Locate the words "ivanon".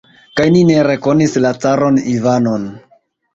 2.15-2.67